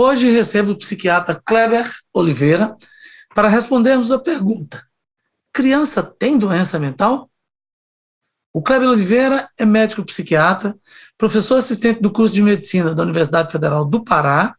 [0.00, 2.76] Hoje recebo o psiquiatra Kleber Oliveira
[3.34, 4.80] para respondermos a pergunta:
[5.52, 7.28] criança tem doença mental?
[8.52, 10.76] O Kleber Oliveira é médico psiquiatra,
[11.18, 14.54] professor assistente do curso de medicina da Universidade Federal do Pará,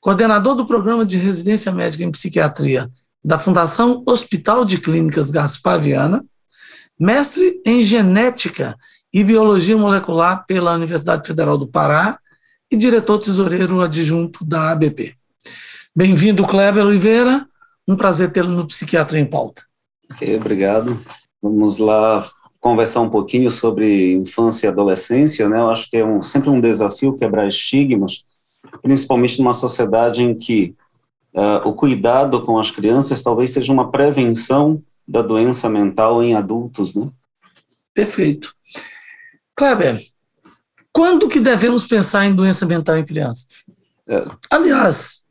[0.00, 2.90] coordenador do programa de residência médica em psiquiatria
[3.22, 6.24] da Fundação Hospital de Clínicas Gaspar Viana,
[6.98, 8.74] mestre em genética
[9.12, 12.18] e biologia molecular pela Universidade Federal do Pará
[12.72, 15.14] e diretor tesoureiro adjunto da ABP.
[15.94, 17.46] Bem-vindo, Kleber Oliveira.
[17.86, 19.62] Um prazer tê-lo no Psiquiatra em Pauta.
[20.10, 20.98] Ok, obrigado.
[21.42, 22.26] Vamos lá
[22.58, 25.58] conversar um pouquinho sobre infância e adolescência, né?
[25.58, 28.24] Eu acho que é um, sempre um desafio quebrar estigmas,
[28.80, 30.74] principalmente numa sociedade em que
[31.34, 36.94] uh, o cuidado com as crianças talvez seja uma prevenção da doença mental em adultos,
[36.94, 37.10] né?
[37.92, 38.54] Perfeito.
[39.54, 40.00] Kleber,
[40.92, 43.70] quando que devemos pensar em doença mental em crianças?
[44.06, 44.24] É.
[44.50, 45.26] Aliás,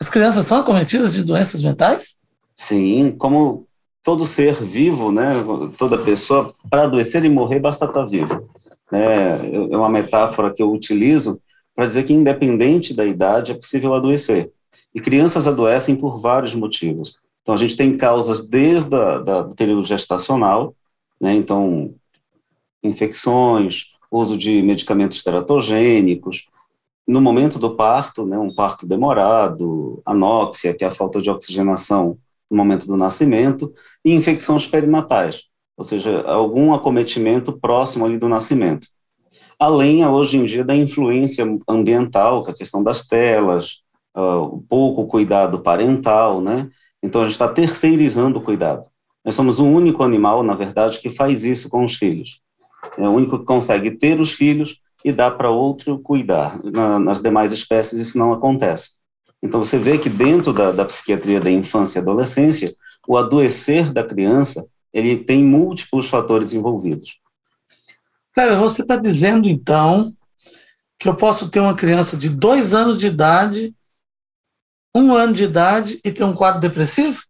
[0.00, 2.16] as crianças são acometidas de doenças mentais?
[2.54, 3.66] Sim, como
[4.02, 5.32] todo ser vivo, né,
[5.76, 8.48] toda pessoa, para adoecer e morrer basta estar vivo.
[8.92, 9.32] É,
[9.72, 11.40] é uma metáfora que eu utilizo
[11.74, 14.52] para dizer que independente da idade é possível adoecer.
[14.94, 17.18] E crianças adoecem por vários motivos.
[17.42, 20.74] Então a gente tem causas desde o período gestacional,
[21.20, 21.94] né, então
[22.82, 26.46] infecções, uso de medicamentos teratogênicos,
[27.06, 32.18] no momento do parto, né, um parto demorado, anóxia, que é a falta de oxigenação
[32.50, 33.72] no momento do nascimento,
[34.04, 35.44] e infecções perinatais,
[35.76, 38.88] ou seja, algum acometimento próximo ali do nascimento.
[39.58, 43.78] Além, hoje em dia, da influência ambiental, que é a questão das telas,
[44.16, 46.68] uh, pouco cuidado parental, né?
[47.02, 48.88] Então, a gente está terceirizando o cuidado.
[49.24, 52.40] Nós somos o único animal, na verdade, que faz isso com os filhos.
[52.96, 56.60] É o único que consegue ter os filhos e dar para outro cuidar.
[56.64, 58.96] Na, nas demais espécies isso não acontece.
[59.42, 62.74] Então você vê que dentro da, da psiquiatria da infância e adolescência,
[63.06, 67.18] o adoecer da criança ele tem múltiplos fatores envolvidos.
[68.32, 70.14] Cara, você está dizendo então
[70.98, 73.74] que eu posso ter uma criança de dois anos de idade,
[74.94, 77.22] um ano de idade e ter um quadro depressivo?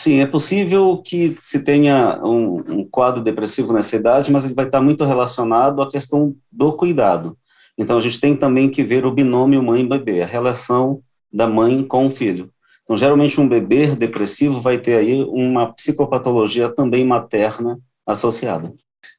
[0.00, 4.64] Sim, é possível que se tenha um, um, quadro depressivo nessa idade, mas ele vai
[4.64, 7.36] estar muito relacionado à questão do cuidado.
[7.76, 12.06] Então, a gente tem também que ver o binômio mãe-bebê, a relação da mãe com
[12.06, 12.50] o filho.
[12.82, 18.72] Então, geralmente, um bebê depressivo vai ter aí uma psicopatologia também materna associada.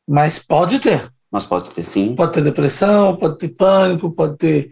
[0.08, 1.14] Mas pode ter.
[1.32, 2.16] Mas pode ter, sim.
[2.16, 4.72] Pode ter depressão, pode ter pânico, pode ter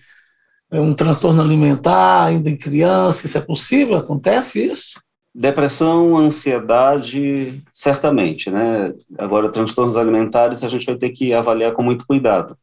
[0.72, 3.28] é, um transtorno alimentar ainda em criança.
[3.28, 3.96] Isso é possível?
[3.96, 5.00] Acontece isso?
[5.40, 8.94] Depressão, ansiedade, certamente, né?
[9.18, 12.58] Agora, transtornos alimentares a gente vai ter que avaliar com muito cuidado.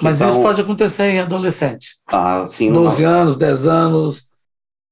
[0.00, 1.98] Mas isso pode acontecer em adolescente.
[2.06, 2.72] Ah, sim.
[2.72, 3.10] 12 não.
[3.10, 4.30] anos, 10 anos,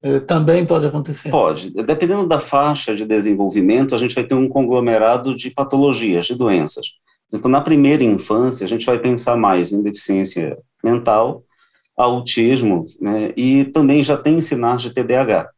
[0.02, 1.30] eh, também pode acontecer.
[1.30, 1.70] Pode.
[1.70, 6.88] Dependendo da faixa de desenvolvimento, a gente vai ter um conglomerado de patologias, de doenças.
[7.30, 11.42] Por exemplo, na primeira infância, a gente vai pensar mais em deficiência mental,
[11.96, 15.48] autismo, né, e também já tem sinais de TDAH.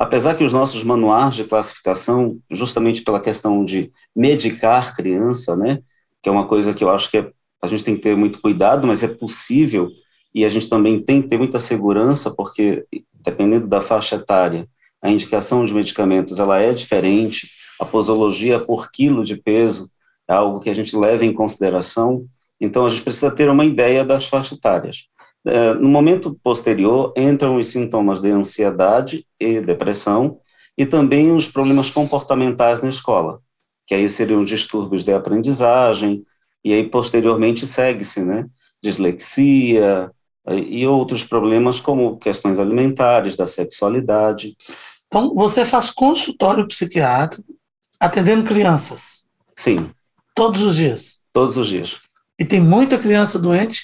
[0.00, 5.82] Apesar que os nossos manuais de classificação, justamente pela questão de medicar criança, né,
[6.22, 7.30] que é uma coisa que eu acho que é,
[7.62, 9.90] a gente tem que ter muito cuidado, mas é possível,
[10.34, 14.66] e a gente também tem que ter muita segurança, porque dependendo da faixa etária,
[15.02, 19.90] a indicação de medicamentos ela é diferente, a posologia por quilo de peso
[20.26, 22.24] é algo que a gente leva em consideração,
[22.58, 25.10] então a gente precisa ter uma ideia das faixas etárias.
[25.46, 30.40] É, no momento posterior, entram os sintomas de ansiedade e depressão,
[30.76, 33.40] e também os problemas comportamentais na escola,
[33.86, 36.24] que aí seriam distúrbios de aprendizagem,
[36.64, 38.46] e aí posteriormente segue-se, né,
[38.82, 40.10] dislexia
[40.48, 44.56] e outros problemas como questões alimentares, da sexualidade.
[45.06, 47.44] Então, você faz consultório psiquiátrico
[47.98, 49.26] atendendo crianças?
[49.56, 49.90] Sim.
[50.34, 51.20] Todos os dias?
[51.32, 51.98] Todos os dias.
[52.38, 53.82] E tem muita criança doente?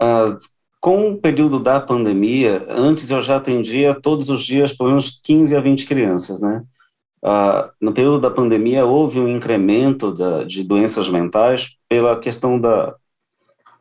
[0.00, 0.36] Uh,
[0.84, 5.56] com o período da pandemia, antes eu já atendia todos os dias pelo menos 15
[5.56, 6.62] a 20 crianças, né?
[7.24, 12.94] Uh, no período da pandemia houve um incremento da, de doenças mentais pela questão da,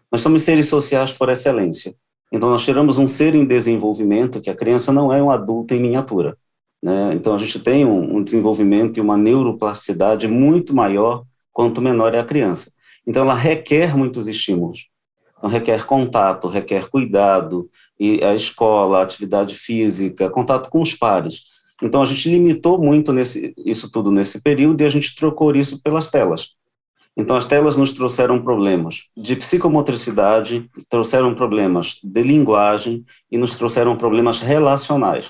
[0.09, 1.94] Nós somos seres sociais por excelência.
[2.31, 5.81] Então, nós tiramos um ser em desenvolvimento, que a criança não é um adulto em
[5.81, 6.38] miniatura.
[6.81, 7.15] Né?
[7.15, 12.19] Então, a gente tem um, um desenvolvimento e uma neuroplasticidade muito maior quanto menor é
[12.19, 12.71] a criança.
[13.05, 14.93] Então, ela requer muitos estímulos.
[15.44, 17.69] Então, requer contato, requer cuidado,
[18.00, 21.42] e a escola, a atividade física, contato com os pares.
[21.81, 25.84] Então, a gente limitou muito nesse, isso tudo nesse período e a gente trocou isso
[25.84, 26.51] pelas telas.
[27.18, 33.98] Então, as telas nos trouxeram problemas de psicomotricidade, trouxeram problemas de linguagem e nos trouxeram
[33.98, 35.30] problemas relacionais.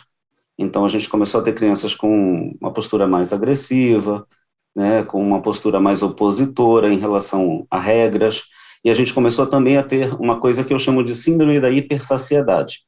[0.60, 4.28] Então, a gente começou a ter crianças com uma postura mais agressiva,
[4.76, 8.44] né, com uma postura mais opositora em relação a regras,
[8.84, 11.70] e a gente começou também a ter uma coisa que eu chamo de síndrome da
[11.70, 12.82] hipersaciedade.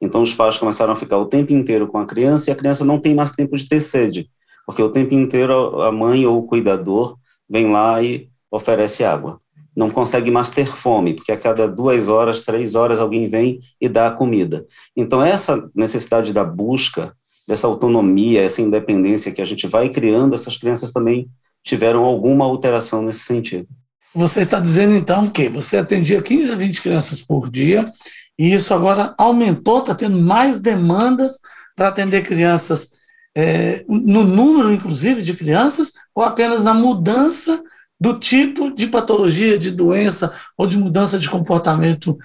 [0.00, 2.84] Então, os pais começaram a ficar o tempo inteiro com a criança e a criança
[2.84, 4.28] não tem mais tempo de ter sede,
[4.66, 7.16] porque o tempo inteiro a mãe ou o cuidador
[7.48, 9.40] vem lá e oferece água.
[9.76, 13.88] Não consegue mais ter fome, porque a cada duas horas, três horas, alguém vem e
[13.88, 14.66] dá a comida.
[14.96, 17.14] Então, essa necessidade da busca,
[17.46, 21.28] dessa autonomia, essa independência que a gente vai criando, essas crianças também
[21.62, 23.66] tiveram alguma alteração nesse sentido.
[24.14, 27.92] Você está dizendo, então, que você atendia 15 a 20 crianças por dia,
[28.38, 31.38] e isso agora aumentou, está tendo mais demandas
[31.74, 32.90] para atender crianças,
[33.36, 37.62] é, no número, inclusive, de crianças, ou apenas na mudança
[38.00, 42.16] do tipo de patologia, de doença ou de mudança de comportamento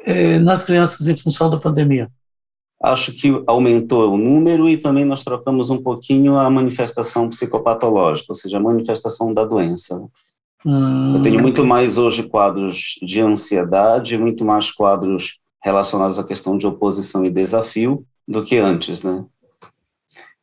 [0.00, 2.10] é, nas crianças em função da pandemia?
[2.82, 8.34] Acho que aumentou o número e também nós trocamos um pouquinho a manifestação psicopatológica, ou
[8.34, 10.02] seja, a manifestação da doença.
[10.64, 11.16] Hum.
[11.16, 16.66] Eu tenho muito mais hoje quadros de ansiedade, muito mais quadros relacionados à questão de
[16.66, 19.24] oposição e desafio do que antes, né?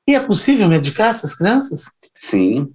[0.07, 1.85] E é possível medicar essas crianças?
[2.17, 2.67] Sim,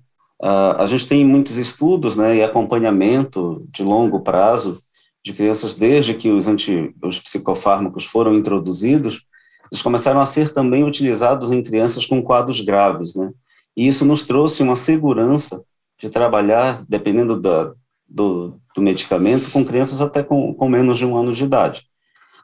[0.43, 4.83] Uh, a gente tem muitos estudos né, e acompanhamento de longo prazo
[5.25, 9.25] de crianças desde que os, anti, os psicofármacos foram introduzidos,
[9.71, 13.31] eles começaram a ser também utilizados em crianças com quadros graves, né?
[13.77, 15.63] E isso nos trouxe uma segurança
[16.03, 17.73] de trabalhar, dependendo da,
[18.09, 21.87] do, do medicamento, com crianças até com, com menos de um ano de idade.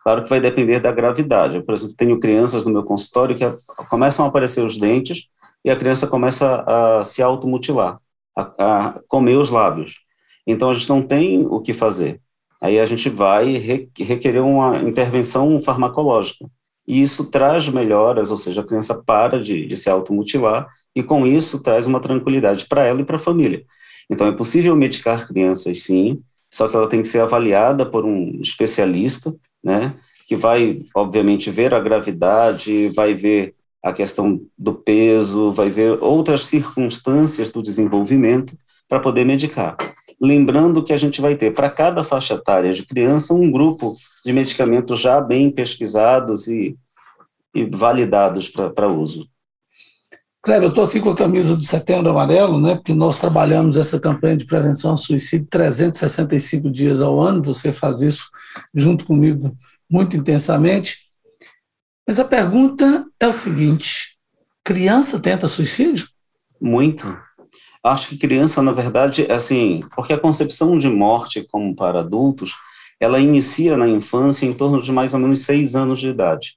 [0.05, 1.57] Claro que vai depender da gravidade.
[1.57, 3.45] Eu, por exemplo, tenho crianças no meu consultório que
[3.91, 5.27] começam a aparecer os dentes
[5.65, 7.99] e a criança começa a se automutilar,
[8.35, 10.05] a, a comer os lábios.
[10.47, 12.21] Então a gente não tem o que fazer.
[12.61, 13.57] Aí a gente vai
[13.99, 16.49] requerer uma intervenção farmacológica.
[16.87, 21.25] E isso traz melhoras, ou seja, a criança para de, de se automutilar e com
[21.25, 23.62] isso traz uma tranquilidade para ela e para a família.
[24.11, 26.21] Então é possível medicar crianças sim,
[26.53, 29.95] só que ela tem que ser avaliada por um especialista, né,
[30.27, 36.43] que vai obviamente ver a gravidade, vai ver a questão do peso, vai ver outras
[36.47, 38.59] circunstâncias do desenvolvimento
[38.89, 39.77] para poder medicar.
[40.21, 43.95] Lembrando que a gente vai ter para cada faixa etária de criança um grupo
[44.27, 46.77] de medicamentos já bem pesquisados e,
[47.55, 49.29] e validados para uso.
[50.49, 54.00] Cléber, eu estou aqui com a camisa do Setembro Amarelo, né, porque nós trabalhamos essa
[54.00, 58.31] campanha de prevenção ao suicídio 365 dias ao ano, você faz isso
[58.75, 59.55] junto comigo
[59.91, 61.00] muito intensamente.
[62.06, 64.17] Mas a pergunta é o seguinte:
[64.64, 66.09] criança tenta suicídio?
[66.59, 67.14] Muito.
[67.85, 72.55] Acho que criança, na verdade, é assim, porque a concepção de morte, como para adultos,
[72.99, 76.57] ela inicia na infância em torno de mais ou menos seis anos de idade.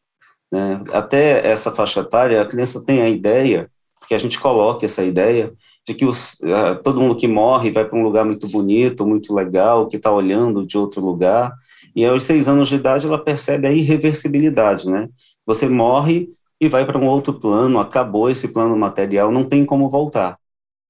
[0.50, 0.82] Né?
[0.94, 3.70] Até essa faixa etária, a criança tem a ideia,
[4.12, 5.54] que a gente coloca essa ideia,
[5.88, 9.34] de que os, uh, todo mundo que morre vai para um lugar muito bonito, muito
[9.34, 11.54] legal, que está olhando de outro lugar,
[11.96, 15.08] e aos seis anos de idade ela percebe a irreversibilidade, né?
[15.46, 16.28] Você morre
[16.60, 20.38] e vai para um outro plano, acabou esse plano material, não tem como voltar.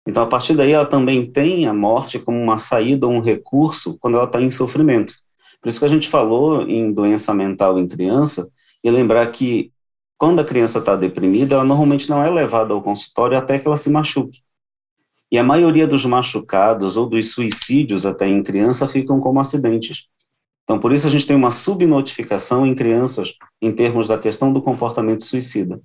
[0.07, 4.15] Então, a partir daí, ela também tem a morte como uma saída, um recurso, quando
[4.15, 5.13] ela está em sofrimento.
[5.61, 8.49] Por isso que a gente falou em doença mental em criança,
[8.83, 9.71] e lembrar que
[10.21, 13.75] quando a criança está deprimida, ela normalmente não é levada ao consultório até que ela
[13.75, 14.43] se machuque.
[15.31, 20.05] E a maioria dos machucados ou dos suicídios até em criança ficam como acidentes.
[20.63, 24.61] Então, por isso a gente tem uma subnotificação em crianças em termos da questão do
[24.61, 25.81] comportamento suicida.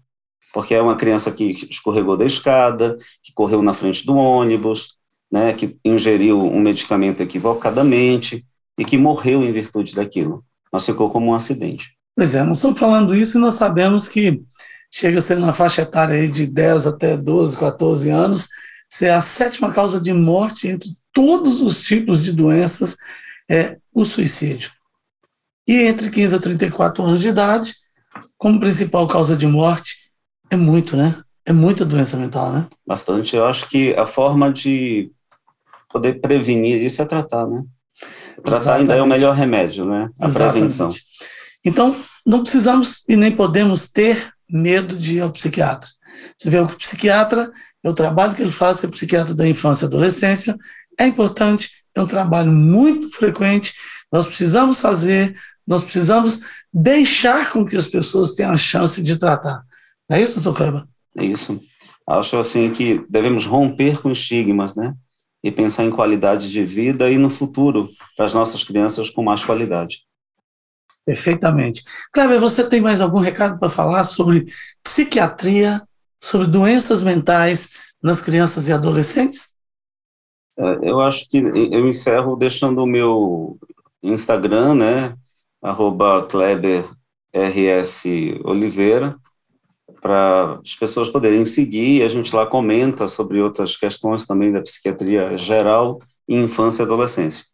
[0.53, 4.99] Porque é uma criança que escorregou da escada, que correu na frente do ônibus,
[5.33, 8.45] né, que ingeriu um medicamento equivocadamente
[8.79, 10.45] e que morreu em virtude daquilo.
[10.71, 11.97] Mas ficou como um acidente.
[12.17, 14.43] Pois é, nós estamos falando isso e nós sabemos que
[14.91, 18.49] chega a ser na faixa etária de 10 até 12, 14 anos,
[18.89, 22.97] ser a sétima causa de morte entre todos os tipos de doenças
[23.51, 24.71] é o suicídio.
[25.69, 27.75] E entre 15 a 34 anos de idade,
[28.39, 29.97] como principal causa de morte,
[30.49, 31.21] é muito, né?
[31.45, 32.67] É muita doença mental, né?
[32.87, 33.37] Bastante.
[33.37, 35.11] Eu acho que a forma de
[35.93, 37.63] poder prevenir isso é tratar, né?
[38.37, 38.81] Tratar Exatamente.
[38.81, 40.11] ainda é o melhor remédio, né?
[40.19, 40.53] A Exatamente.
[40.53, 40.91] prevenção.
[41.67, 45.89] Então, não precisamos e nem podemos ter medo de ir ao psiquiatra.
[46.39, 47.51] Você vê o psiquiatra,
[47.83, 50.57] é o trabalho que ele faz, que é o psiquiatra da infância e adolescência,
[50.97, 53.75] é importante, é um trabalho muito frequente,
[54.13, 56.41] nós precisamos fazer, nós precisamos
[56.73, 59.63] deixar com que as pessoas tenham a chance de tratar.
[60.09, 60.85] Não é isso, doutor Kleber?
[61.17, 61.61] É isso.
[62.09, 64.95] Acho assim que devemos romper com estigmas, né?
[65.43, 69.43] E pensar em qualidade de vida e no futuro para as nossas crianças com mais
[69.45, 70.07] qualidade.
[71.07, 71.85] Perfeitamente.
[72.13, 75.81] Kleber, você tem mais algum recado para falar sobre psiquiatria,
[76.21, 79.55] sobre doenças mentais nas crianças e adolescentes?
[80.59, 83.57] É, eu acho que eu encerro deixando o meu
[84.03, 85.17] Instagram, né,
[85.63, 86.91] arroba Kleber
[87.33, 88.05] RS
[88.43, 89.17] Oliveira,
[90.01, 95.37] para as pessoas poderem seguir, a gente lá comenta sobre outras questões também da psiquiatria
[95.37, 97.45] geral e infância e adolescência.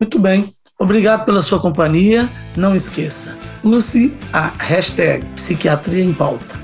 [0.00, 2.28] Muito bem, obrigado pela sua companhia.
[2.56, 6.60] Não esqueça, use a hashtag Psiquiatria em Pauta.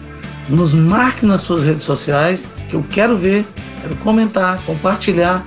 [0.49, 3.47] Nos marque nas suas redes sociais, que eu quero ver,
[3.83, 5.47] quero comentar, compartilhar.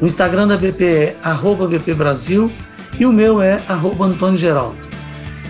[0.00, 2.52] O Instagram da BP é arroba BP Brasil
[2.98, 4.76] e o meu é arroba Antônio Geraldo.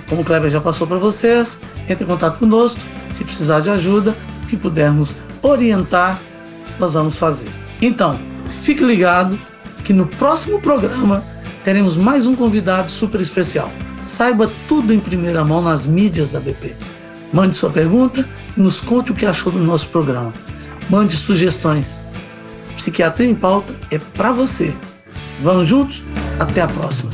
[0.08, 4.14] Como o Kleber já passou para vocês, entre em contato conosco, se precisar de ajuda,
[4.44, 6.18] o que pudermos orientar,
[6.78, 7.48] nós vamos fazer.
[7.82, 8.18] Então,
[8.62, 9.38] fique ligado
[9.84, 11.22] que no próximo programa
[11.66, 13.68] teremos mais um convidado super especial.
[14.04, 16.76] Saiba tudo em primeira mão nas mídias da BP.
[17.32, 18.24] Mande sua pergunta
[18.56, 20.32] e nos conte o que achou do nosso programa.
[20.88, 22.00] Mande sugestões.
[22.76, 24.72] Psiquiatria em Pauta é para você.
[25.42, 26.04] Vamos juntos?
[26.38, 27.10] Até a próxima.